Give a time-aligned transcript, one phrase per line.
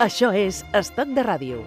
[0.00, 1.58] Això és Estat de Ràdio.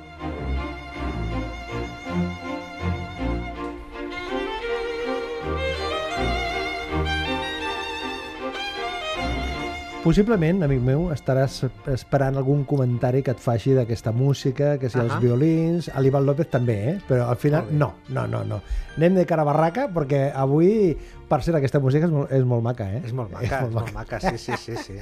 [10.04, 11.62] Possiblement, amic meu, estaràs
[11.94, 15.22] esperant algun comentari que et faci d'aquesta música, que si els Ahà.
[15.22, 15.88] violins...
[15.94, 16.96] A l'Ivan López també, eh?
[17.08, 18.60] Però al final, no, no, no, no.
[18.98, 20.98] Anem de cara a barraca perquè avui,
[21.30, 23.02] per ser aquesta música, és molt, és molt maca, eh?
[23.06, 24.98] És molt maca, és molt maca, sí, sí, sí, sí.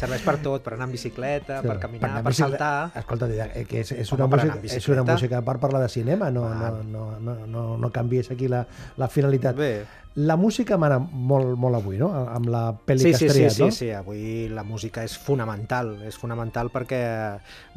[0.00, 3.02] Serveix per tot, per anar amb bicicleta, per caminar, per, en bicicleta- saltar...
[3.02, 5.88] Escolta, eh, que és, és, una per música, en és una música per parlar de
[5.92, 6.84] cinema, no, no, Val.
[6.90, 8.64] no, no, no, no canvies aquí la,
[8.96, 9.56] la finalitat.
[9.56, 9.72] Bé.
[10.18, 12.08] La música mana molt, molt avui, no?
[12.10, 13.70] Amb la pel·li Sí, que sí, has sí, triat, sí, no?
[13.70, 16.98] sí, avui la música és fonamental, és fonamental perquè,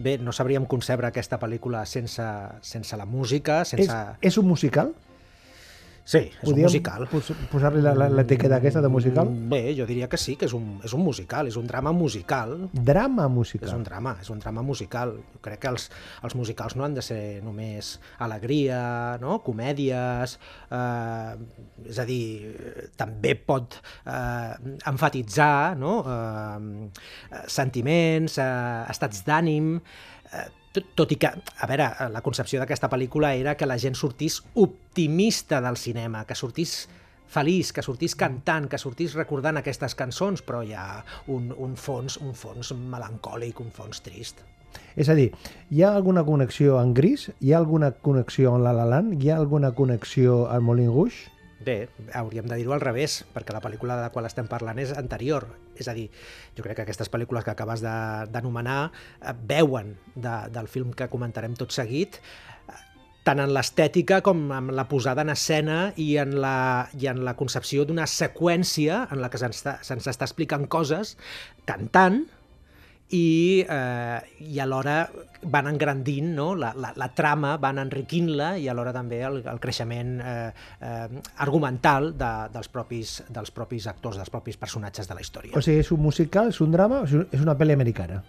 [0.01, 2.25] bé, no sabríem concebre aquesta pel·lícula sense,
[2.65, 3.99] sense la música, És, sense...
[4.19, 4.95] és un musical?
[6.05, 7.05] Sí, és un Podríem musical.
[7.07, 9.29] pos- Posar-li l'etiqueta aquesta de musical?
[9.29, 11.93] Mm, Bé, jo diria que sí, que és un, és un musical, és un drama
[11.95, 13.69] musical, Drama musical.
[13.69, 15.13] És un drama, és un drama musical.
[15.33, 15.89] Jo crec que els,
[16.21, 19.39] els musicals no han de ser només alegria, no?
[19.43, 20.37] comèdies,
[20.69, 21.35] eh,
[21.87, 24.55] és a dir, també pot eh,
[24.91, 26.01] enfatitzar no?
[26.03, 26.89] eh,
[27.47, 29.77] sentiments, eh, estats d'ànim,
[30.33, 34.41] eh, tot, i que, a veure, la concepció d'aquesta pel·lícula era que la gent sortís
[34.59, 36.87] optimista del cinema, que sortís
[37.33, 40.87] feliç, que sortís cantant, que sortís recordant aquestes cançons, però hi ha
[41.33, 44.43] un, un fons, un fons melancòlic, un fons trist.
[44.97, 45.29] És a dir,
[45.69, 47.29] hi ha alguna connexió en Gris?
[47.41, 49.21] Hi ha alguna connexió en La La Land?
[49.21, 51.29] Hi ha alguna connexió al Moulin Rouge?
[51.61, 54.93] Bé, hauríem de dir-ho al revés, perquè la pel·lícula de la qual estem parlant és
[54.97, 55.45] anterior.
[55.79, 56.09] És a dir,
[56.57, 61.55] jo crec que aquestes pel·lícules que acabes d'anomenar eh, veuen de, del film que comentarem
[61.59, 62.77] tot seguit, eh,
[63.23, 67.37] tant en l'estètica com en la posada en escena i en la, i en la
[67.39, 71.15] concepció d'una seqüència en la que se'ns està, se'ns està explicant coses
[71.69, 72.25] cantant
[73.11, 75.09] i, eh, i alhora
[75.43, 76.53] van engrandint no?
[76.55, 80.51] la, la, la trama, van enriquint-la i alhora també el, el creixement eh,
[80.81, 85.53] eh, argumental de, dels, propis, dels propis actors, dels propis personatges de la història.
[85.55, 88.23] O sigui, és un musical, és un drama, és un- és una pel·li americana.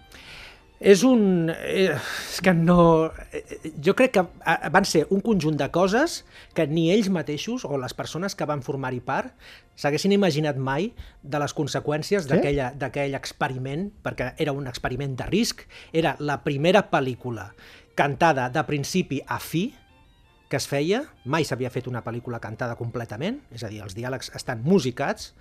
[0.79, 1.49] És un...
[1.49, 3.07] eh, És que no...
[3.31, 7.63] eh, Jo crec que eh, van ser un conjunt de coses que ni ells mateixos
[7.65, 9.31] o les persones que van formar-hi part
[9.79, 10.91] s'haguessin imaginat mai
[11.23, 12.41] de les conseqüències Sí?
[12.75, 15.63] d'aquell experiment, perquè era un experiment de risc,
[15.93, 17.53] era la primera pel·lícula
[17.95, 19.69] cantada de principi a fi
[20.49, 24.31] que es feia, mai s'havia fet una pel·lícula cantada completament, és a dir, els diàlegs
[24.37, 25.31] estan musicats,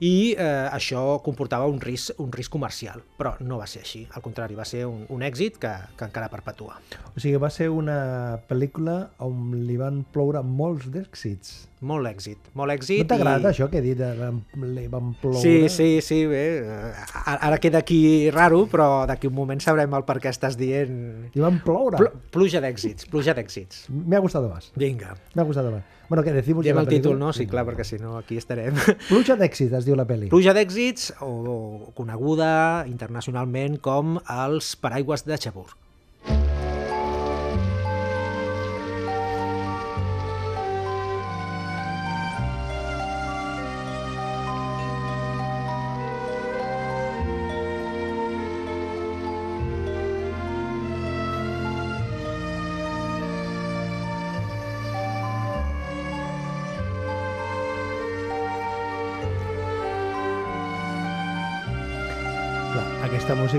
[0.00, 4.22] i eh, això comportava un risc, un risc comercial, però no va ser així, al
[4.22, 6.78] contrari, va ser un, un èxit que, que encara perpetua.
[7.14, 11.66] O sigui, va ser una pel·lícula on li van ploure molts d'èxits.
[11.80, 13.06] Molt èxit, molt èxit.
[13.06, 13.52] No t'agrada i...
[13.54, 13.96] això que he dit?
[13.96, 14.42] de van-
[14.76, 15.40] Li van ploure?
[15.40, 16.90] Sí, sí, sí, bé, eh,
[17.24, 21.30] ara queda aquí raro, però d'aquí un moment sabrem el per què estàs dient...
[21.32, 21.96] Li van ploure.
[22.02, 23.86] Pl pluja d'èxits, pluja d'èxits.
[23.88, 24.68] Me ha gustado más.
[24.76, 25.82] Vinga, Me ha gustado más.
[26.08, 27.32] Bueno, que decimos diem el títol, no?
[27.32, 28.74] Sí, clar, perquè si no aquí estarem.
[29.10, 30.26] Pluja d'èxit, es diu la pel·li.
[30.32, 35.76] Pluja d'èxits, o, o coneguda internacionalment com els paraigües de Cherbourg.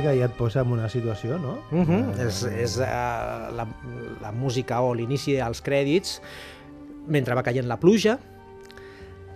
[0.02, 1.60] Música ja et posa en una situació, no?
[1.72, 2.28] Uh -huh.
[2.28, 3.68] És, és uh, la,
[4.22, 6.22] la música o l'inici dels crèdits
[7.08, 8.18] mentre va caient la pluja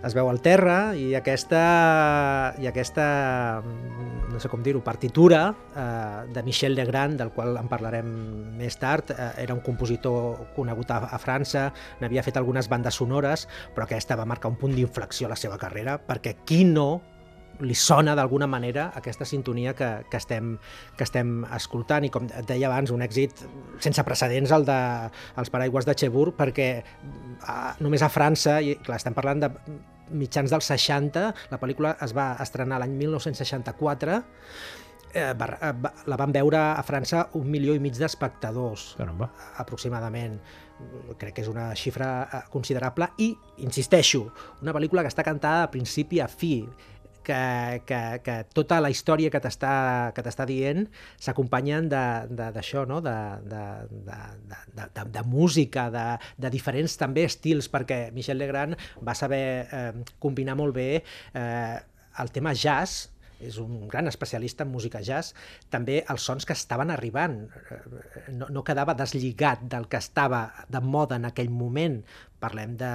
[0.04, 3.62] es veu al terra i aquesta, i aquesta
[4.30, 8.06] no sé com dir-ho, partitura eh, de Michel Legrand, del qual en parlarem
[8.58, 13.48] més tard, eh, era un compositor conegut a, a França, n'havia fet algunes bandes sonores,
[13.74, 17.00] però aquesta va marcar un punt d'inflexió a la seva carrera, perquè qui no
[17.60, 20.56] li sona d'alguna manera aquesta sintonia que, que, estem,
[20.96, 22.06] que estem escoltant.
[22.06, 23.44] I com et deia abans, un èxit
[23.84, 24.78] sense precedents el de
[25.40, 26.70] els paraigües de Cherbourg perquè
[27.42, 29.52] a, només a França, i clar, estem parlant de
[30.16, 34.20] mitjans dels 60, la pel·lícula es va estrenar l'any 1964
[35.16, 39.30] eh, va, eh, va, la van veure a França un milió i mig d'espectadors Caramba.
[39.62, 40.38] aproximadament.
[41.16, 43.08] Crec que és una xifra eh, considerable.
[43.24, 43.30] I,
[43.64, 44.26] insisteixo,
[44.62, 46.58] una pel·lícula que està cantada de principi a fi
[47.26, 50.86] que, que, que tota la història que t'està dient
[51.22, 53.00] s'acompanyen d'això, no?
[53.04, 53.16] de,
[53.50, 53.64] de,
[54.06, 56.06] de, de, de, de música, de,
[56.38, 59.90] de diferents també estils, perquè Michel Legrand va saber eh,
[60.22, 61.76] combinar molt bé eh,
[62.22, 65.34] el tema jazz és un gran especialista en música jazz,
[65.68, 67.42] també els sons que estaven arribant.
[67.68, 71.98] Eh, no, no quedava deslligat del que estava de moda en aquell moment.
[72.40, 72.92] Parlem de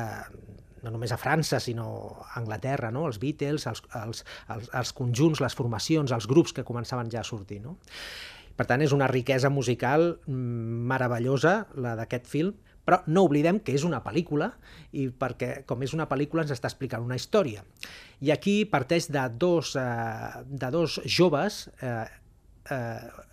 [0.84, 1.88] no només a França, sinó
[2.26, 3.06] a Anglaterra, no?
[3.10, 4.26] els Beatles, els, els,
[4.56, 7.62] els, els conjunts, les formacions, els grups que començaven ja a sortir.
[7.64, 7.78] No?
[8.58, 12.54] Per tant, és una riquesa musical mm, meravellosa, la d'aquest film,
[12.86, 14.52] però no oblidem que és una pel·lícula
[14.98, 17.64] i perquè, com és una pel·lícula, ens està explicant una història.
[18.22, 22.06] I aquí parteix de dos, eh, de dos joves, eh,
[22.70, 23.28] eh,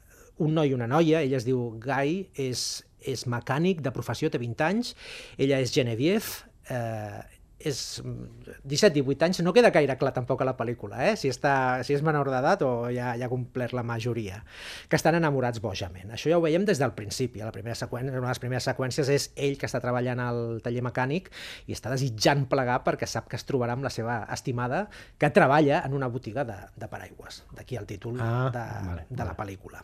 [0.45, 2.67] un noi i una noia, ella es diu Guy, és,
[3.01, 4.95] és mecànic de professió, té 20 anys,
[5.41, 11.01] ella és Genevieve, eh, és 17-18 anys, no queda gaire clar tampoc a la pel·lícula,
[11.09, 11.17] eh?
[11.19, 14.41] si, està, si és menor d'edat o ja, ja ha complert la majoria,
[14.89, 16.13] que estan enamorats bojament.
[16.15, 17.43] Això ja ho veiem des del principi.
[17.43, 20.85] La primera seqüència, una de les primeres seqüències és ell que està treballant al taller
[20.87, 21.33] mecànic
[21.67, 24.87] i està desitjant plegar perquè sap que es trobarà amb la seva estimada
[25.19, 27.43] que treballa en una botiga de, de paraigües.
[27.59, 29.83] D'aquí el títol Ah, de, vale, de la pel·lícula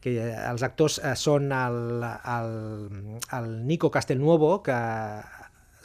[0.00, 2.52] que eh, els actors eh, són el, el,
[3.38, 4.76] el Nico Castelnuovo, que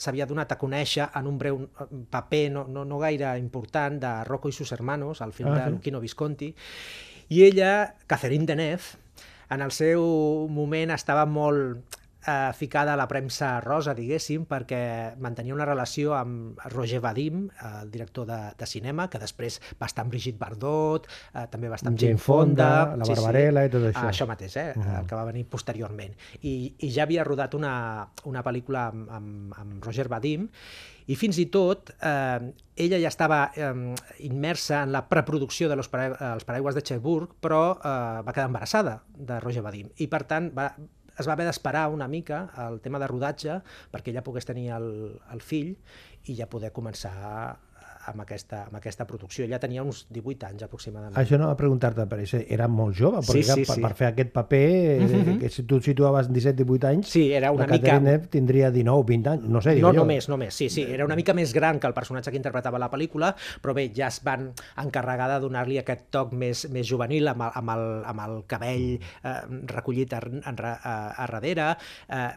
[0.02, 1.60] s'havia donat a conèixer en un breu
[2.10, 5.66] paper no, no, no gaire important de Rocco i sus hermanos, al film Ah, de
[5.68, 5.76] sí?
[5.76, 6.50] Luchino Visconti,
[7.30, 8.98] i ella, Catherine Deneuve,
[9.52, 10.02] en el seu
[10.50, 14.82] moment estava molt eh, ficada a la premsa rosa, diguéssim, perquè
[15.22, 20.06] mantenia una relació amb Roger Vadim, el director de, de cinema, que després va estar
[20.06, 22.70] amb Brigitte Bardot, eh, també va estar amb Jane Fonda...
[22.92, 24.06] Fonda, la Barbarella i tot això.
[24.06, 24.72] Ah, això mateix, eh?
[24.76, 25.00] Uh -huh.
[25.02, 26.16] el que va venir posteriorment.
[26.42, 30.50] I, i ja havia rodat una, una pel·lícula amb, amb, amb Roger Vadim
[31.08, 35.90] i fins i tot eh, ella ja estava eh, immersa en la preproducció de los
[35.92, 40.52] els paraigües de Cherbourg, però eh, va quedar embarassada de Roger Vadim i per tant
[40.56, 40.72] va,
[41.22, 43.60] es va haver d'esperar una mica el tema de rodatge
[43.94, 44.90] perquè ella pogués tenir el,
[45.34, 45.76] el fill
[46.28, 47.14] i ja poder començar
[48.08, 49.46] amb aquesta, amb aquesta producció.
[49.46, 51.18] Ella tenia uns 18 anys aproximadament.
[51.18, 53.82] Això no va preguntar-te, però ese era molt jove, perquè Sí, sí, per, sí.
[53.82, 55.30] per fer aquest paper, Mhm.
[55.36, 57.82] eh, que si tu et situaves 17-18 anys, Sí, era una la mica...
[57.86, 59.94] Catherine Deneuve tindria 19 20 anys, no sé, No jo.
[59.94, 62.90] només, només, sí, sí, era una mica més gran que el personatge que interpretava la
[62.92, 67.42] pel·lícula, però bé, ja es van encarregar de donar-li aquest toc més, més juvenil amb
[67.42, 69.36] el, amb el, amb el cabell eh,
[69.68, 71.76] recollit a, a, a, a darrere,
[72.10, 72.30] eh,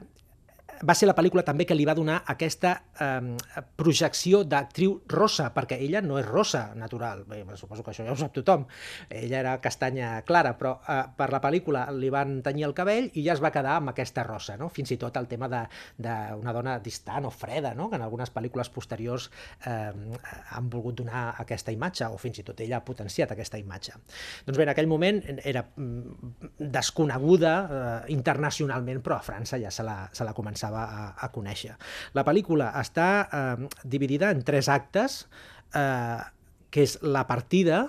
[0.83, 3.35] va ser la pel·lícula també que li va donar aquesta eh,
[3.79, 8.19] projecció d'actriu rossa, perquè ella no és rossa natural, bé, suposo que això ja ho
[8.19, 8.67] sap tothom,
[9.09, 13.25] ella era castanya clara, però eh, per la pel·lícula li van tenyir el cabell i
[13.27, 14.69] ja es va quedar amb aquesta rossa, no?
[14.73, 17.89] fins i tot el tema d'una dona distant o freda, no?
[17.91, 19.31] que en algunes pel·lícules posteriors
[19.67, 19.93] eh,
[20.57, 23.97] han volgut donar aquesta imatge, o fins i tot ella ha potenciat aquesta imatge.
[24.47, 29.87] Doncs bé, en aquell moment era mm, desconeguda eh, internacionalment, però a França ja se
[29.87, 31.75] la, se la començava a, a conèixer.
[32.15, 35.27] La pel·lícula està eh, dividida en tres actes,
[35.75, 36.21] eh,
[36.71, 37.85] que és la partida,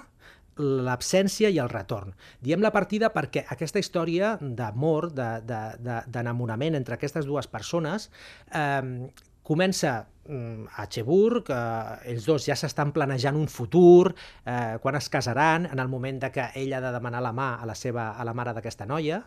[0.58, 2.14] l'absència i el retorn.
[2.40, 8.10] Diem la partida perquè aquesta història d'amor, de- de- de- d'enamorament entre aquestes dues persones,
[8.54, 9.10] eh,
[9.44, 15.10] comença mm, a Cheburg, eh, ells dos ja s'estan planejant un futur, eh, quan es
[15.10, 18.12] casaran, en el moment de que ella ha de demanar la mà a la, seva,
[18.18, 19.24] a la mare d'aquesta noia,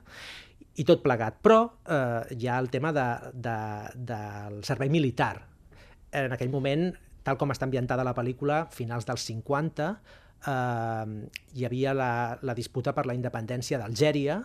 [0.79, 1.41] i tot plegat.
[1.43, 3.59] Però eh, hi ha el tema de, de,
[4.11, 5.35] del servei militar.
[6.15, 6.89] En aquell moment,
[7.27, 9.91] tal com està ambientada la pel·lícula, finals dels 50,
[10.47, 11.19] eh,
[11.55, 12.13] hi havia la,
[12.43, 14.41] la disputa per la independència d'Algèria,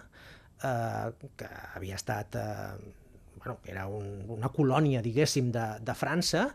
[0.63, 2.41] eh, que havia estat...
[2.41, 2.99] Eh,
[3.43, 6.45] bueno, era un, una colònia, diguéssim, de, de França,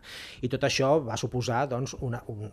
[0.41, 2.47] i tot això va suposar doncs, una, un,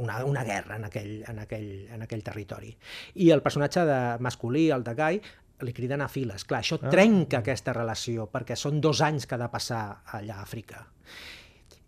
[0.00, 2.72] una, una guerra en aquell, en, aquell, en aquell territori.
[3.20, 5.20] I el personatge de masculí, el de Guy,
[5.62, 6.44] li criden a files.
[6.44, 6.90] Clar, això Ah.
[6.90, 10.86] trenca aquesta relació, perquè són dos anys que ha de passar allà a Àfrica.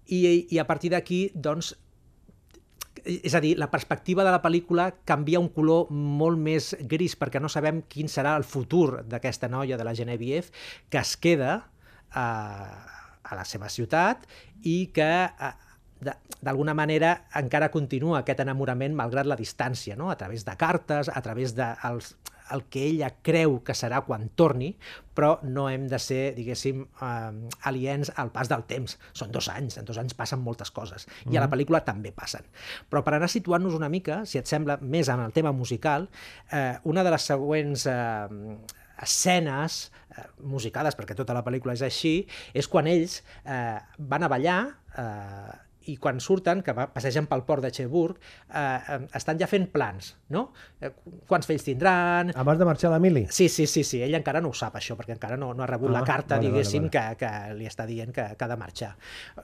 [0.07, 1.75] I, i a partir d'aquí, doncs,
[3.05, 7.41] és a dir, la perspectiva de la pel·lícula canvia un color molt més gris perquè
[7.43, 10.49] no sabem quin serà el futur d'aquesta noia de la Genevieve
[10.91, 11.69] que es queda
[12.11, 12.27] a,
[13.23, 14.25] a la seva ciutat
[14.65, 15.53] i que a,
[16.01, 20.11] de- d'alguna manera encara continua aquest enamorament malgrat la distància, no?
[20.11, 22.17] a través de cartes, a través de els,
[22.55, 24.73] el que ella creu que serà quan torni,
[25.17, 28.99] però no hem de ser, diguéssim, eh, aliens al pas del temps.
[29.17, 32.47] Són dos anys, en dos anys passen moltes coses, i a la pel·lícula també passen.
[32.91, 36.11] Però per anar situant-nos una mica, si et sembla, més en el tema musical,
[36.53, 38.57] eh, una de les següents eh,
[39.03, 42.17] escenes eh, musicades, perquè tota la pel·lícula és així,
[42.55, 44.61] és quan ells eh, van a ballar
[44.97, 48.19] eh, i quan surten, que passegen pel port de Cherbourg,
[48.51, 50.49] eh, estan ja fent plans, no?
[50.81, 50.91] Eh,
[51.29, 52.33] quants fills tindran...
[52.37, 53.27] Abans de marxar la Mili?
[53.31, 55.71] Sí, sí, sí, sí, ell encara no ho sap, això, perquè encara no, no ha
[55.71, 58.51] rebut Ah, la carta, vale, diguéssim, vale, Que, que li està dient que, que ha
[58.51, 58.93] de marxar.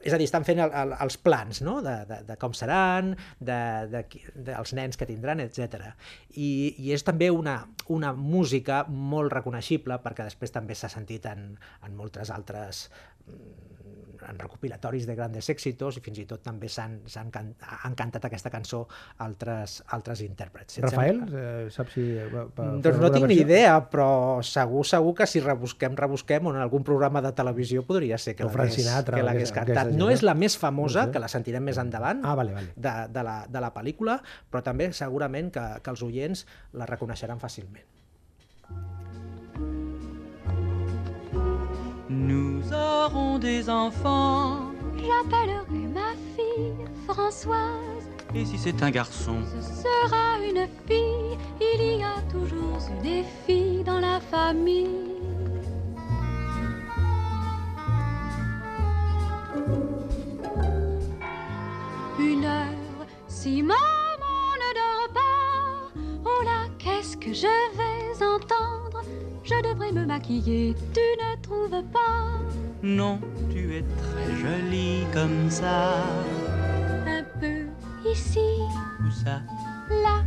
[0.00, 3.14] És a dir, estan fent el, el, els plans, no?, de, de, de com seran,
[3.40, 3.60] de,
[3.92, 4.04] de,
[4.50, 5.92] dels nens que tindran, etc.
[6.34, 7.60] I, I és també una,
[7.94, 11.52] una música molt reconeixible, perquè després també s'ha sentit en,
[11.86, 12.88] en moltes altres
[13.26, 13.81] mm,
[14.28, 18.24] en recopilatoris de grandes èxitos i fins i tot també s'han s'han can, han cantat
[18.28, 18.86] aquesta cançó
[19.18, 20.74] altres, altres intèrprets.
[20.74, 22.04] Si Rafael, sembla- eh, saps si...
[22.32, 24.08] Va, va fer doncs no tinc ni idea, però
[24.46, 28.44] segur, segur que si rebusquem, rebusquem, o en algun programa de televisió podria ser que
[28.44, 29.76] l'hagués cantat.
[29.76, 31.12] aquesta No és la més famosa, No sé.
[31.12, 32.72] que la sentirem més endavant, Ah, vale, vale.
[32.76, 37.38] de, de, la, de la pel·lícula, però també segurament que, que els oients la reconeixeran
[37.40, 37.84] fàcilment.
[42.12, 44.70] Nous aurons des enfants.
[44.96, 46.74] J'appellerai ma fille
[47.08, 48.04] Françoise.
[48.34, 49.36] Et si c'est un garçon?
[49.50, 51.38] Ce sera une fille.
[51.58, 54.88] Il y a toujours eu des filles dans la famille.
[62.18, 63.76] Une heure, si maman
[64.62, 68.71] ne dort pas, oh là, qu'est-ce que je vais entendre?
[69.44, 72.38] Je devrais me maquiller, tu ne trouves pas?
[72.82, 73.18] Non,
[73.50, 75.94] tu es très jolie comme ça.
[77.06, 77.66] Un peu
[78.08, 78.38] ici,
[79.04, 79.40] Où ça?
[79.90, 80.22] Là.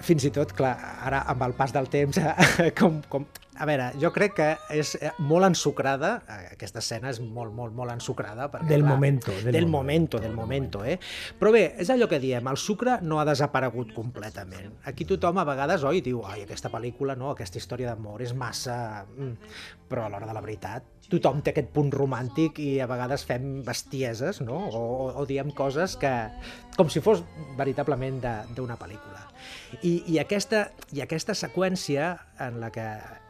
[0.00, 2.18] Fins i tot, clar, ara amb el pas del temps,
[2.78, 3.24] com, com,
[3.58, 7.74] a veure, jo crec que és eh, molt ensucrada, eh, aquesta escena és molt, molt,
[7.74, 8.50] molt ensucrada.
[8.52, 10.18] Perquè, Del clar, momento, del Del, momento.
[10.18, 10.98] momento, del momento, eh?
[11.38, 14.74] Però bé, és allò que diem, el sucre no ha desaparegut completament.
[14.84, 19.04] Aquí tothom a vegades, oi, diu, ai, aquesta pel·lícula, no, aquesta història d'amor és massa...
[19.16, 19.34] Mm.
[19.86, 23.60] Però a l'hora de la veritat, tothom té aquest punt romàntic i a vegades fem
[23.62, 24.56] bestieses, no?
[24.66, 26.10] O, o, o diem coses que...
[26.76, 27.22] com si fos
[27.56, 29.22] veritablement de- d'una pel·lícula.
[29.82, 32.84] I, i, aquesta, I aquesta seqüència en la que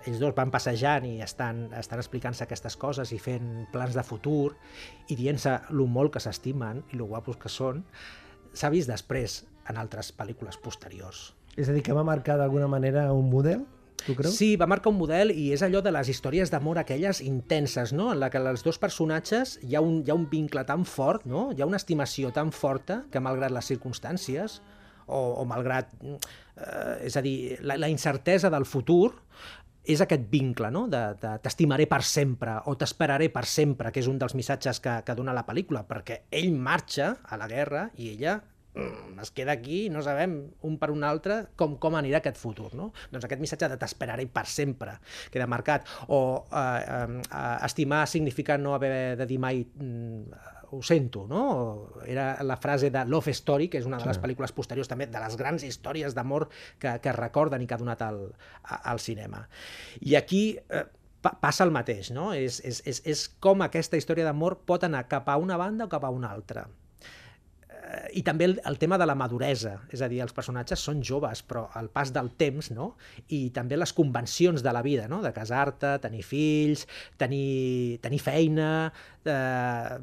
[0.06, 4.54] ells dos van passejant i estan, estan explicant-se aquestes coses i fent plans de futur
[5.10, 7.84] i dient-se lo molt que s'estimen i lo guapos que són,
[8.54, 11.32] s'ha vist després en altres pel·lícules posteriors.
[11.56, 13.64] És a dir, que va marcar d'alguna manera un model,
[14.04, 14.36] tu creus?
[14.36, 18.12] Sí, va marcar un model i és allò de les històries d'amor aquelles intenses, no?
[18.12, 21.26] en la que els dos personatges hi ha, un, hi ha un vincle tan fort,
[21.26, 21.48] no?
[21.52, 24.60] hi ha una estimació tan forta que malgrat les circumstàncies
[25.06, 29.14] o, o malgrat, eh, és a dir, la, la incertesa del futur,
[29.86, 30.86] és aquest vincle, no?
[30.90, 34.98] de, de t'estimaré per sempre o t'esperaré per sempre, que és un dels missatges que,
[35.06, 38.40] que dona la pel·lícula, perquè ell marxa a la guerra i ella
[39.22, 40.36] es queda aquí i no sabem
[40.68, 42.72] un per un altre com, com anirà aquest futur.
[42.76, 42.90] No?
[43.12, 44.98] Doncs aquest missatge de t'esperaré per sempre
[45.32, 45.88] queda marcat.
[46.08, 46.82] O eh,
[47.24, 51.92] eh, estimar significa no haver de dir mai mm, ho sento, no?
[52.04, 54.22] Era la frase de Love Story, que és una de les Sí.
[54.22, 58.02] pel·lícules posteriors també, de les grans històries d'amor que, que recorden i que ha donat
[58.02, 59.46] al, al cinema.
[60.00, 60.84] I aquí eh,
[61.22, 62.32] pa passa el mateix, no?
[62.34, 65.88] És, és, és, és com aquesta història d'amor pot anar cap a una banda o
[65.88, 66.66] cap a una altra.
[67.86, 71.02] Eh, I també el, el tema de la maduresa, és a dir, els personatges són
[71.06, 72.92] joves, però el pas del temps, no?
[73.30, 75.22] I també les convencions de la vida, no?
[75.22, 76.86] De casar-te, tenir fills,
[77.20, 78.70] tenir, tenir feina,
[79.24, 79.98] eh,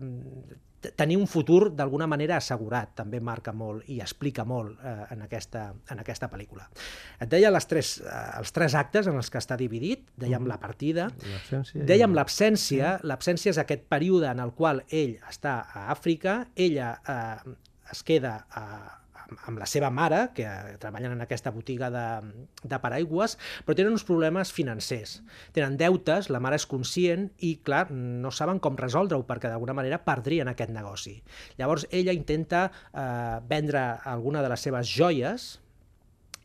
[0.95, 5.69] tenir un futur d'alguna manera assegurat, també marca molt i explica molt eh, en, aquesta,
[5.91, 6.67] en aquesta pel·lícula.
[7.23, 10.59] Et deia les tres, eh, els tres actes en els que està dividit, dèiem la
[10.61, 11.83] partida, L'absència...
[11.87, 17.55] Dèiem l'absència, l'absència és aquest període en el qual ell està a Àfrica, ella eh,
[17.93, 18.65] es queda a,
[19.47, 20.45] amb- la seva mare, que
[20.81, 22.05] treballen en aquesta botiga de,
[22.63, 25.21] de paraigües, però tenen uns problemes financers.
[25.55, 30.03] Tenen deutes, la mare és conscient i, clar, no saben com resoldre-ho perquè d'alguna manera
[30.05, 31.17] perdrien aquest negoci.
[31.57, 35.51] Llavors ella intenta eh, vendre alguna de les seves joies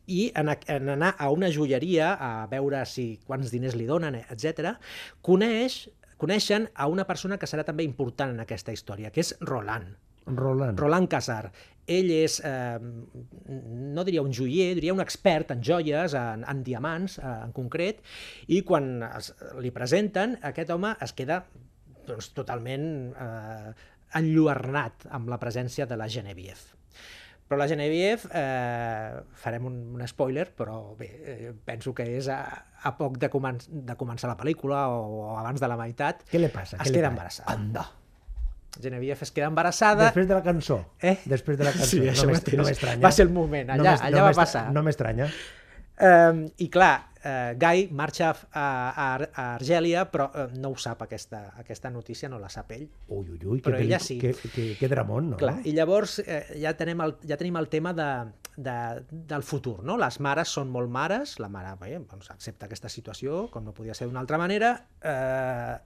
[0.09, 4.78] i en, en anar a una joieria a veure si quants diners li donen, etc,
[5.21, 5.83] coneix,
[6.17, 9.99] coneixen a una persona que serà també important en aquesta història, que és Roland.
[10.37, 10.78] Roland.
[10.78, 11.50] Roland Casar.
[11.88, 12.76] Ell és, eh,
[13.49, 18.02] no diria un joier, diria un expert en joies, en, en diamants eh, en concret,
[18.52, 19.30] i quan es,
[19.62, 21.42] li presenten, aquest home es queda
[22.08, 22.85] doncs, totalment
[23.16, 23.73] eh,
[24.20, 26.76] enlluernat amb la presència de la Genevieve.
[27.49, 32.42] Però la Genevieve, eh, farem un, un spoiler, però bé, eh, penso que és a,
[32.85, 33.56] a poc de, comen
[33.88, 36.76] de començar la pel·lícula o, o abans de la meitat, Què li passa?
[36.76, 37.16] es Què li queda passa?
[37.16, 37.56] embarassada.
[37.56, 37.87] Anda.
[38.82, 40.80] Genevieve es queda embarassada, Després de la cançó.
[41.00, 41.16] Eh?
[41.25, 41.87] Després de la cançó.
[41.90, 42.56] Sí, això no mateix.
[42.58, 43.02] no m'estranya.
[43.04, 44.73] Va ser el moment, allà- m'est- allà va m'estra- passar.
[44.73, 45.30] No m'estranya.
[46.00, 51.00] Um, I clar, eh, Guy marxa a, a, a Argèlia, però eh, no ho sap,
[51.02, 52.85] aquesta, aquesta notícia no la sap ell.
[53.08, 54.18] Ui, ui, ui, que, Però ella pel- sí.
[54.23, 55.37] que, que, que dramón, no?
[55.40, 58.06] Clar, I llavors eh, ja, tenim el, ja tenim el tema de,
[58.56, 58.76] de,
[59.11, 59.97] del futur, no?
[59.99, 63.92] Les mares són molt mares, la mare bé, doncs, accepta aquesta situació, com no podia
[63.99, 65.78] ser d'una altra manera, eh, eh,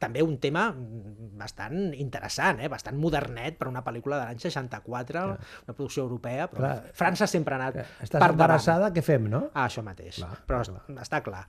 [0.00, 2.68] també un tema mm, bastant interessant, eh?
[2.68, 6.92] bastant modernet per una pel·lícula de l'any 64, una producció europea, però Clar.
[6.94, 8.36] França sempre ha anat Estàs per davant.
[8.38, 9.48] embarassada, què fem, no?
[9.54, 10.16] Ah, això mateix.
[10.22, 10.82] Clar, Però clar.
[10.88, 11.46] est- està clar.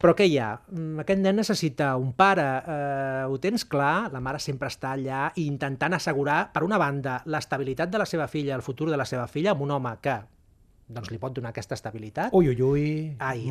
[0.00, 0.54] Però què hi ha?
[0.72, 5.30] Mm, Aquest nen necessita un pare, eh, ho tens clar, la mare sempre està allà
[5.36, 9.26] intentant assegurar, per una banda, l'estabilitat de la seva filla, el futur de la seva
[9.28, 10.14] filla, amb un home que
[10.90, 12.34] doncs, li pot donar aquesta estabilitat.
[12.36, 12.86] Ui, ui, ui.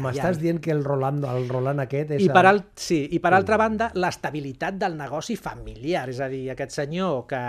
[0.04, 2.24] M'estàs dient que el Roland, el Roland aquest és...
[2.26, 6.44] I per, al, sí, i per altra banda, l'estabilitat del negoci familiar, és a dir,
[6.54, 7.42] aquest senyor que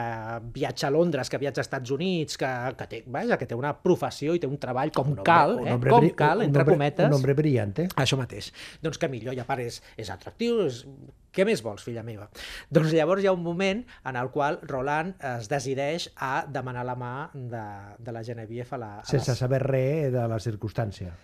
[0.55, 3.75] viatja a Londres, que viatja als Estats Units, que, que, té, vaja, que té una
[3.83, 5.75] professió i té un treball com un cal, un eh?
[5.75, 7.09] hombre com cal, un entre hombre- cometes.
[7.11, 7.89] Un hombre brillante.
[8.01, 8.53] Això mateix.
[8.83, 10.85] Doncs que millor, i a part és, és atractiu, és...
[11.35, 12.29] què més vols, filla meva?
[12.71, 16.97] Doncs llavors hi ha un moment en el qual Roland es decideix a demanar la
[16.99, 17.67] mà de,
[17.99, 18.93] de la Genevieve a la...
[19.01, 19.39] A Sense la...
[19.43, 21.15] saber res de la circumstància.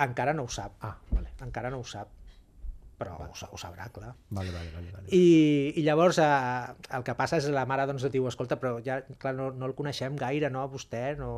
[0.00, 0.78] Encara no ho sap.
[0.86, 1.34] Ah, vale.
[1.44, 2.19] Encara no ho sap.
[3.00, 4.10] Però ho, ho sabrà, clar.
[4.28, 4.90] Vale, vale, vale.
[4.92, 5.06] vale.
[5.16, 6.26] I, i llavors eh,
[6.96, 9.72] el que passa és la mare doncs, diu, escolta, però ja, clar, no, no el
[9.78, 11.30] coneixem gaire, no, a vostè, no,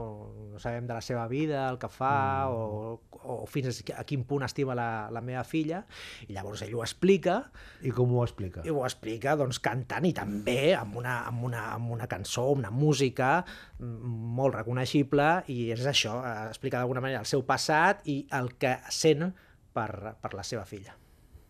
[0.50, 2.14] no sabem de la seva vida, el que fa,
[2.49, 3.21] mm.
[3.21, 5.85] o, o fins a quin punt estima la, la meva filla,
[6.26, 7.38] i llavors ell ho explica,
[7.87, 8.64] I com ho explica?
[8.66, 12.73] i ho explica doncs, cantant i també amb una, amb una, amb una cançó, una
[12.75, 13.37] música
[13.78, 18.57] mm, molt reconeixible i és això, eh, explica d'alguna manera el seu passat i el
[18.59, 19.31] que sent
[19.73, 20.99] per, per la seva filla.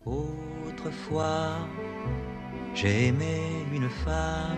[0.05, 1.65] Autrefois,
[2.75, 3.39] j'ai aimé
[3.73, 4.57] une femme.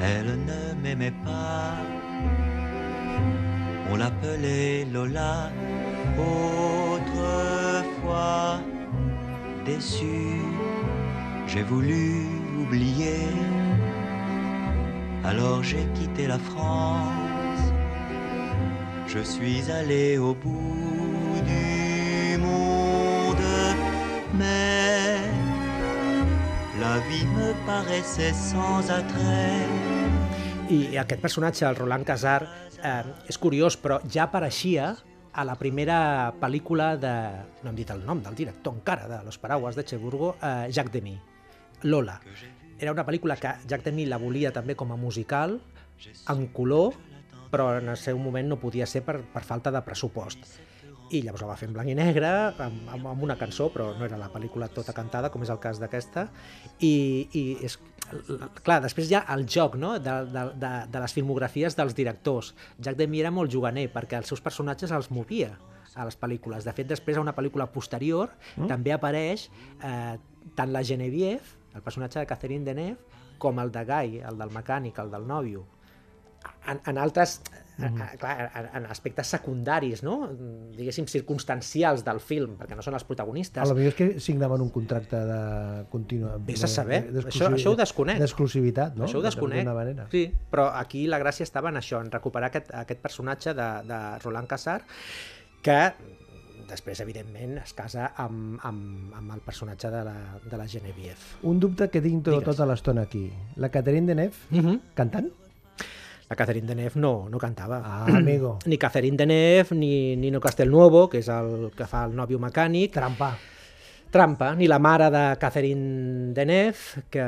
[0.00, 1.76] Elle ne m'aimait pas.
[3.90, 5.52] On l'appelait Lola.
[6.88, 7.38] Autrefois,
[9.64, 10.42] déçu,
[11.46, 12.26] j'ai voulu
[12.60, 13.28] oublier.
[15.22, 17.62] Alors j'ai quitté la France.
[19.06, 20.85] Je suis allé au bout
[27.00, 29.66] vie me paraissait sans attrait.
[30.70, 32.46] I aquest personatge, el Roland Casar,
[32.82, 34.96] eh, és curiós, però ja apareixia
[35.32, 37.12] a la primera pel·lícula de...
[37.62, 40.92] no hem dit el nom del director encara, de Los Paraguas de Cheburgo, eh, Jacques
[40.92, 41.16] Demy,
[41.82, 42.20] Lola.
[42.78, 45.60] Era una pel·lícula que Jacques Demy la volia també com a musical,
[46.28, 46.96] en color,
[47.50, 50.58] però en el seu moment no podia ser per, per falta de pressupost.
[51.14, 53.92] I llavors la va fer en blanc i negre, amb, amb, amb una cançó, però
[53.98, 56.26] no era la pel·lícula tota cantada, com és el cas d'aquesta.
[56.82, 56.94] I,
[57.30, 57.76] i és,
[58.66, 59.94] clar, després hi ha el joc no?
[60.02, 62.54] de, de, de, de les filmografies dels directors.
[62.78, 65.52] Jacques Demy era molt juganer, perquè els seus personatges els movia
[65.94, 66.66] a les pel·lícules.
[66.66, 68.66] De fet, després a una pel·lícula posterior mm.
[68.72, 69.46] també apareix
[69.78, 70.16] eh,
[70.58, 74.98] tant la Genevieve, el personatge de Catherine Deneuve, com el de Guy, el del mecànic,
[75.02, 75.66] el del nòvio
[76.66, 77.40] en, en altres
[77.78, 80.28] en, en, clar, en, en aspectes secundaris, no?
[80.76, 83.62] diguéssim, circumstancials del film, perquè no són els protagonistes.
[83.62, 86.30] A lo millor és que signaven un contracte de continu...
[86.46, 88.18] Vés a saber, això, això ho desconec.
[88.22, 89.04] D'exclusivitat, no?
[89.04, 89.66] Això ho desconec.
[89.66, 90.06] Manera.
[90.10, 93.98] Sí, però aquí la gràcia estava en això, en recuperar aquest, aquest personatge de, de
[94.24, 94.82] Roland Casar,
[95.62, 95.80] que
[96.66, 101.14] després, evidentment, es casa amb, amb, amb el personatge de la, de la Genevieve.
[101.46, 102.48] Un dubte que tinc to- Digues.
[102.56, 103.28] tota l'estona aquí.
[103.56, 104.80] La Catherine Deneuve, Mm -hmm.
[104.94, 105.28] cantant?
[106.28, 107.82] La Catherine Deneuve no, no cantava.
[107.84, 108.58] Ah, amigo.
[108.66, 113.36] Ni Catherine Deneuve, ni Nino Castelnuovo, que és el que fa el nòvio mecànic, Trampa.
[114.16, 117.24] Trampa, ni la mare de Catherine Deneuve, que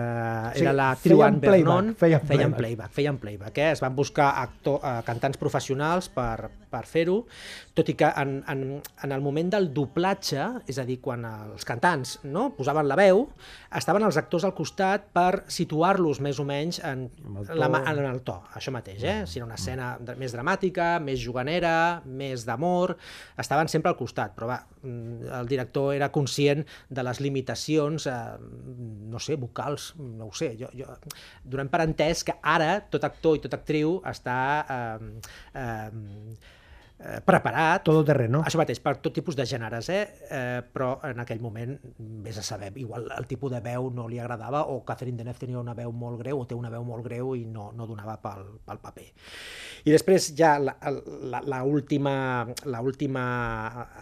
[0.56, 2.92] Sí, era feien Anne Vernon, feien feien playback.
[2.96, 3.70] feien playback, eh?
[3.76, 7.18] es van buscar actor, eh, cantants professionals per, per fer-ho,
[7.76, 8.62] tot i que en, en,
[9.04, 13.26] en el moment del doblatge, és a dir, quan els cantants no, posaven la veu,
[13.76, 17.58] estaven els actors al costat per situar-los més o menys en, Amb el to.
[17.60, 19.18] la, en el to, això mateix, eh?
[19.28, 22.96] si era una escena de- més dramàtica, més juganera, més d'amor,
[23.36, 28.36] estaven sempre al costat, però va, mm, el director era conscient de les limitacions, eh,
[29.12, 30.86] no sé, vocals, no ho sé, jo, jo,
[31.44, 34.38] donem per entès que ara tot actor i tota actriu està
[34.76, 35.10] eh,
[35.62, 35.90] eh,
[36.98, 38.42] eh, preparat Todo terreno.
[38.46, 40.02] això mateix, per tot tipus de gèneres, eh?
[40.30, 40.62] eh?
[40.62, 41.76] però en aquell moment,
[42.24, 45.60] vés a saber, igual el tipus de veu no li agradava o Catherine Deneuve tenia
[45.60, 48.44] una veu molt greu o té una veu molt greu i no, no donava pel,
[48.66, 49.06] pel paper.
[49.86, 53.24] I després ja la, la, la, última, la última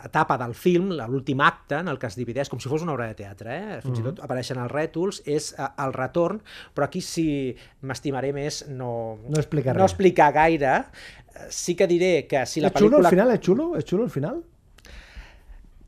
[0.04, 3.10] etapa del film, l'últim acte en el que es divideix, com si fos una obra
[3.10, 3.80] de teatre, eh?
[3.84, 6.40] fins i tot apareixen els rètols, és eh, el retorn,
[6.74, 7.28] però aquí sí
[7.86, 10.80] m'estimaré més no, No explicar no explicar gaire.
[11.50, 13.32] Sí que diré que si la és xulo al final?
[13.34, 13.72] És xulo?
[13.78, 14.44] És xulo al final?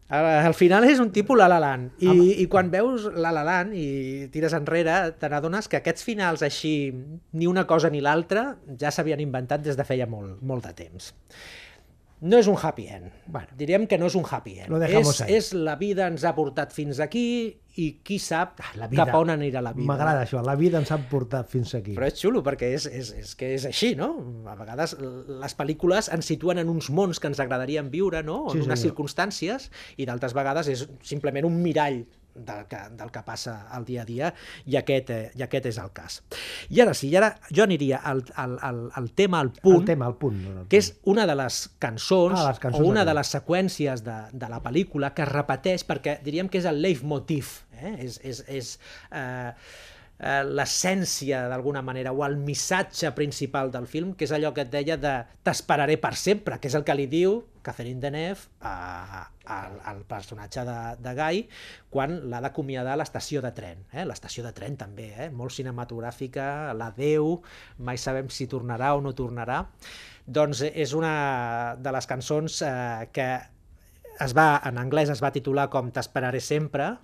[0.08, 2.00] Al, al final és un tipus La La Land.
[2.00, 6.44] I, i quan veus La La Land i tires enrere, te n'adones que aquests finals
[6.46, 6.74] així,
[7.36, 11.12] ni una cosa ni l'altra, ja s'havien inventat des de feia molt, molt de temps.
[12.20, 13.12] No és un happy end.
[13.26, 13.46] Bueno.
[13.56, 14.70] Diríem que no és un happy end.
[14.72, 15.34] Lo és, ahí.
[15.36, 19.04] és la vida ens ha portat fins aquí i qui sap Ah, La vida.
[19.04, 19.86] cap on anirà la vida.
[19.86, 21.94] M'agrada això, la vida ens ha portat fins aquí.
[21.94, 24.08] Però és xulo, perquè és, és, és que és així, no?
[24.50, 28.48] A vegades les pel·lícules ens situen en uns mons que ens agradarien viure, no?
[28.50, 28.96] Sí, En unes senyor.
[28.96, 32.04] circumstàncies, i d'altres vegades és simplement un mirall
[32.38, 34.32] del que, del que passa al dia a dia,
[34.66, 36.20] i aquest, eh, i aquest és el cas.
[36.70, 39.84] I ara sí, i ara jo aniria al, al, al, al tema, al punt, el
[39.92, 40.40] tema, el punt.
[40.44, 43.10] no, que és una de les cançons, Ah, les cançons o una d'aquí.
[43.10, 46.80] de les seqüències de, de la pel·lícula que es repeteix perquè diríem que és el
[46.82, 47.96] leitmotiv, eh?
[48.04, 48.78] és, és, és
[49.12, 49.52] eh,
[50.18, 54.72] eh, l'essència d'alguna manera o el missatge principal del film, que és allò que et
[54.72, 55.14] deia de
[55.46, 59.58] t'esperaré per sempre, que és el que li diu Catherine Deneuve a, a,
[59.92, 61.42] al personatge de, de Guy
[61.92, 63.84] quan l'ha d'acomiadar a l'estació de tren.
[63.92, 64.06] Eh?
[64.08, 65.28] L'estació de tren també, eh?
[65.30, 67.38] molt cinematogràfica, l'adeu,
[67.84, 69.64] mai sabem si tornarà o no tornarà.
[70.28, 73.28] Doncs és una de les cançons eh, que
[74.18, 76.96] es va, en anglès es va titular com T'esperaré sempre,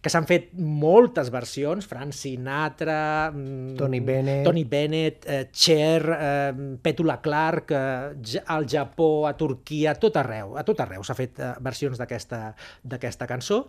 [0.00, 4.44] que s'han fet moltes versions, Frank Sinatra, mm, Tony Bennett.
[4.46, 10.56] Tony Bennett eh, Cher, eh, Petula Clark, eh, al Japó, a Turquia, a tot arreu,
[10.56, 13.64] a tot arreu s'ha fet eh, versions d'aquesta d'aquesta cançó,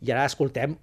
[0.00, 0.76] i ara escoltem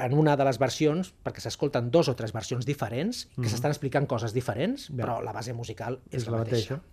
[0.00, 4.06] en una de les versions, perquè s'escolten dos o tres versions diferents, que s'estan explicant
[4.08, 5.02] coses diferents, Bé.
[5.02, 6.80] però la base musical és, és la la mateixa.
[6.80, 6.88] mateixa.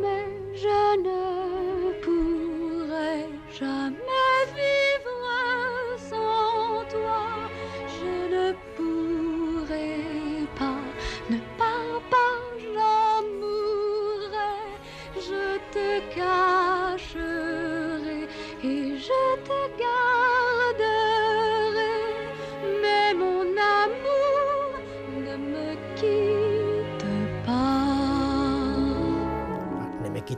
[0.00, 3.26] Mais je ne pourrai
[3.58, 4.29] jamais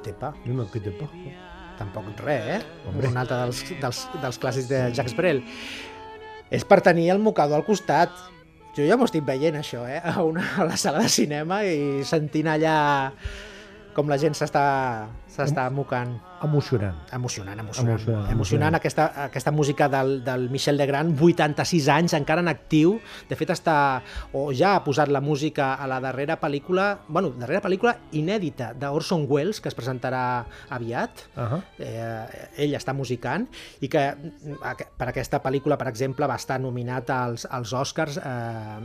[0.03, 0.35] Quite pas.
[0.45, 1.11] No, no, te por.
[1.79, 2.61] Tampoc res, eh?
[2.89, 3.09] Hombre.
[3.09, 5.43] Un altre dels, dels, dels clàssics de Jacques Brel.
[6.51, 8.11] És per tenir el mocador al costat.
[8.77, 10.01] Jo ja m'ho estic veient, això, eh?
[10.03, 12.77] A, una, a la sala de cinema i sentint allà
[13.95, 14.67] com la gent s'està
[15.31, 16.17] s'està mocant.
[16.43, 16.97] Emocionant.
[17.13, 17.95] Emocionant, emocionant.
[17.99, 22.97] Emocionant, Emocionant, aquesta, aquesta música del, del Michel Legrand, 86 anys, encara en actiu.
[23.29, 24.03] De fet, està,
[24.33, 29.27] o ja ha posat la música a la darrera pel·lícula, bueno, darrera pel·lícula inèdita d'Orson
[29.29, 31.11] Welles, que es presentarà aviat.
[31.37, 31.63] Uh -huh.
[31.79, 33.47] Eh, ell està musicant
[33.81, 33.99] i que
[34.63, 38.23] aqu- per aquesta pel·lícula, per exemple, va estar nominat als, als Oscars eh,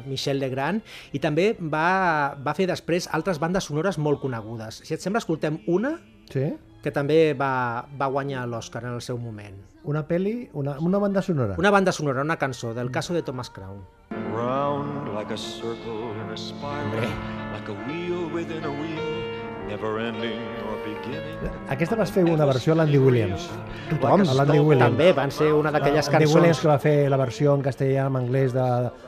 [0.05, 4.81] Michel Legrand i també va, va fer després altres bandes sonores molt conegudes.
[4.83, 6.53] Si et sembla, escoltem una Sí?
[6.87, 9.59] Que també va, va guanyar l'Oscar en el seu moment.
[9.91, 11.57] Una pel·li, una, una banda sonora.
[11.59, 13.83] Una banda sonora, una cançó, del caso de Thomas Crown.
[14.31, 17.11] Round like a circle in a spiral,
[17.51, 19.26] like a wheel within a wheel,
[19.67, 21.37] never ending or beginning.
[21.69, 23.49] Aquesta vas fer una versió a l'Andy Williams.
[23.89, 24.83] Tothom, A l'Andy Williams.
[24.83, 26.61] també van ser una d'aquelles Andy Williams cançons...
[26.61, 28.65] que va fer la versió en castellà en anglès de,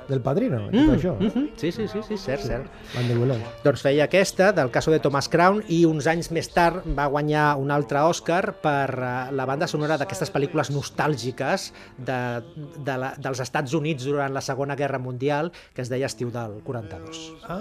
[0.09, 1.15] del Padrino, i tot això.
[1.19, 2.67] Mhm, Sí, sí, sí, sí, cert, cert.
[2.95, 3.45] L'Andy Williams.
[3.63, 7.55] Doncs feia aquesta, del caso de Thomas Crown, i uns anys més tard va guanyar
[7.59, 12.19] un altre Oscar per eh, la banda sonora d'aquestes pel·lícules nostàlgiques de,
[12.77, 16.59] de la, dels Estats Units durant la Segona Guerra Mundial, que es deia Estiu del
[16.63, 17.33] 42.
[17.47, 17.57] Ah,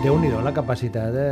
[0.00, 1.24] Déu-n'hi-do la capacitat de,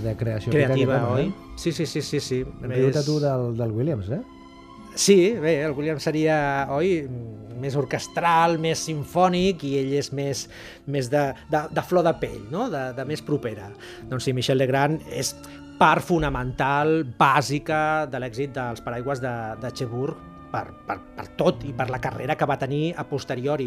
[0.00, 1.26] de creació que Creativa, aquest home, oi?
[1.28, 1.58] Eh?
[1.60, 2.20] Sí, sí, sí, sí.
[2.24, 2.38] sí.
[2.62, 4.22] Riu-te tu del, del Williams, eh?
[4.96, 6.38] Sí, bé, el William seria,
[6.72, 7.02] oi,
[7.60, 10.46] més orquestral, més sinfònic, i ell és més,
[10.88, 12.70] més de, de, de flor de pell, no?
[12.72, 13.68] de, de més propera.
[14.08, 15.34] Doncs sí, Michel Legrand és
[15.76, 20.16] part fonamental, bàsica, de l'èxit dels paraigües de, de Cherbourg,
[20.54, 23.66] per, per, per tot i per la carrera que va tenir a posteriori.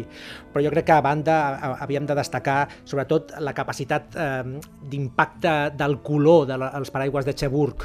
[0.52, 1.36] Però jo crec que a banda
[1.84, 4.56] havíem de destacar sobretot la capacitat eh,
[4.88, 7.84] d'impacte del color dels paraigües de Cherbourg,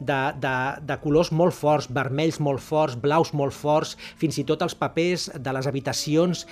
[0.00, 0.56] de, de,
[0.88, 5.28] de colors molt forts, vermells molt forts, blaus molt forts, fins i tot els papers
[5.36, 6.46] de les habitacions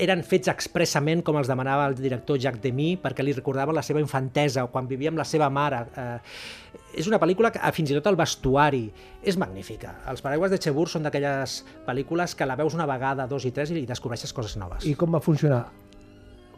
[0.00, 4.00] eren fets expressament com els demanava el director Jacques Demy perquè li recordava la seva
[4.00, 5.82] infantesa quan vivia amb la seva mare.
[5.92, 8.86] Eh, és una pel·lícula que fins i tot el vestuari
[9.22, 9.96] és magnífica.
[10.10, 13.70] Els paraigües de Cherbourg són d'aquelles pel·lícules que la veus una vegada, dos i tres
[13.70, 14.84] i descobreixes coses noves.
[14.86, 15.64] I com va funcionar?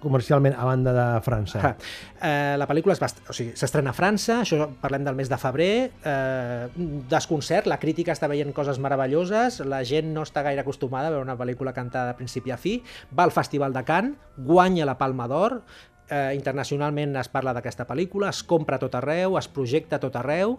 [0.04, 1.60] comercialment a banda de França?
[1.64, 1.76] Ah,
[2.20, 5.92] Eh, la pel·lícula est- o sigui, s'estrena a França, això parlem del mes de febrer,
[6.04, 6.68] eh,
[7.08, 11.24] desconcert, la crítica està veient coses meravelloses, la gent no està gaire acostumada a veure
[11.24, 12.82] una pel·lícula cantada de principi a fi,
[13.16, 15.62] va al Festival de Cannes, guanya la Palma d'Or,
[16.08, 20.58] eh, internacionalment es parla d'aquesta pel·lícula, es compra tot arreu, es projecta tot arreu,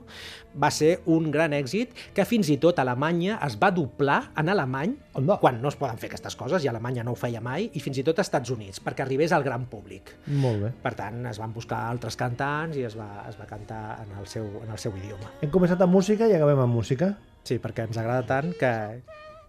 [0.55, 4.49] va ser un gran èxit que fins i tot a Alemanya es va doblar en
[4.53, 5.38] alemany, Onda.
[5.41, 7.99] quan no es poden fer aquestes coses, i Alemanya no ho feia mai, i fins
[8.01, 10.15] i tot a Estats Units, perquè arribés al gran públic.
[10.27, 10.73] Molt bé.
[10.84, 14.27] Per tant, es van buscar altres cantants i es va, es va cantar en el,
[14.27, 15.31] seu, en el seu idioma.
[15.41, 17.15] Hem començat amb música i acabem amb música.
[17.45, 18.73] Sí, perquè ens agrada tant que,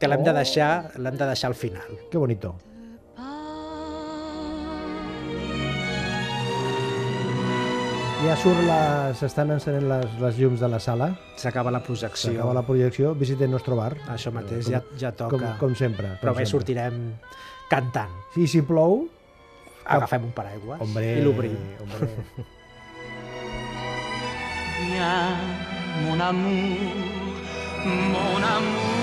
[0.01, 2.01] que l'hem de, deixar, l'hem de deixar al final.
[2.11, 2.57] Que bonito.
[8.25, 9.13] Ja surt la...
[9.15, 12.33] s'estan encenent les, les llums de la sala, S'acaba la projecció.
[12.33, 13.93] s'acaba la projecció, visiten nostre bar.
[14.13, 15.53] Això mateix, Com- ja, ja toca.
[15.61, 16.15] com sempre.
[16.17, 16.51] Com Però bé, sempre.
[16.55, 16.97] sortirem
[17.71, 18.15] cantant.
[18.35, 19.05] Sí, si plou,
[19.87, 21.53] Agafem un paraigua hombre, i l'obrim.
[21.79, 22.09] hombre.
[24.81, 25.39] Viens,
[26.09, 27.41] mon amour,
[27.87, 28.96] mon amour.